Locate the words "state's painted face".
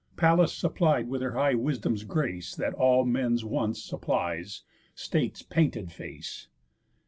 4.95-6.47